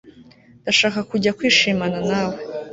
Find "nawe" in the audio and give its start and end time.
2.09-2.37